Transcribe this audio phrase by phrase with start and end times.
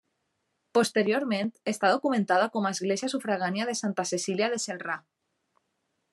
[0.77, 4.99] Posteriorment està documentada com a església sufragània de Santa Cecília de Celrà.